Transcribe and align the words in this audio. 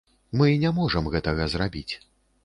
Мы 0.39 0.45
не 0.61 0.69
можам 0.77 1.09
гэтага 1.15 1.45
зрабіць. 1.55 1.93